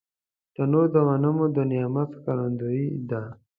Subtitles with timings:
[0.53, 3.23] تنور د غنمو د نعمت ښکارندوی دی